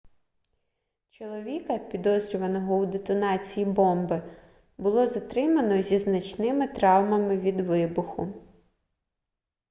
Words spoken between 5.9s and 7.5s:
значними травмами